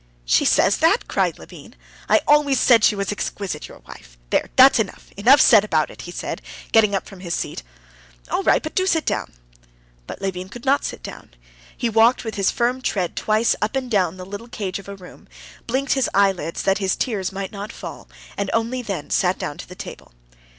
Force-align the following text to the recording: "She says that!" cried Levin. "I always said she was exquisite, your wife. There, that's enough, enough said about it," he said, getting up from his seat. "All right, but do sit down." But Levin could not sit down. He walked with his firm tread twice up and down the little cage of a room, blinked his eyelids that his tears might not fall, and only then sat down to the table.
"She 0.25 0.45
says 0.45 0.77
that!" 0.77 1.07
cried 1.07 1.37
Levin. 1.37 1.75
"I 2.09 2.21
always 2.27 2.59
said 2.59 2.83
she 2.83 2.95
was 2.95 3.11
exquisite, 3.11 3.67
your 3.67 3.83
wife. 3.87 4.17
There, 4.31 4.49
that's 4.55 4.79
enough, 4.79 5.11
enough 5.15 5.39
said 5.39 5.63
about 5.63 5.91
it," 5.91 6.01
he 6.09 6.11
said, 6.11 6.41
getting 6.71 6.95
up 6.95 7.05
from 7.05 7.19
his 7.19 7.35
seat. 7.35 7.61
"All 8.31 8.41
right, 8.41 8.63
but 8.63 8.73
do 8.73 8.87
sit 8.87 9.05
down." 9.05 9.31
But 10.07 10.19
Levin 10.19 10.49
could 10.49 10.65
not 10.65 10.83
sit 10.83 11.03
down. 11.03 11.35
He 11.77 11.87
walked 11.87 12.23
with 12.23 12.33
his 12.33 12.49
firm 12.49 12.81
tread 12.81 13.15
twice 13.15 13.55
up 13.61 13.75
and 13.75 13.91
down 13.91 14.17
the 14.17 14.25
little 14.25 14.47
cage 14.49 14.79
of 14.79 14.89
a 14.89 14.95
room, 14.95 15.27
blinked 15.67 15.93
his 15.93 16.09
eyelids 16.15 16.63
that 16.63 16.79
his 16.79 16.95
tears 16.95 17.31
might 17.31 17.51
not 17.51 17.71
fall, 17.71 18.09
and 18.37 18.49
only 18.53 18.81
then 18.81 19.11
sat 19.11 19.37
down 19.37 19.59
to 19.59 19.69
the 19.69 19.75
table. 19.75 20.13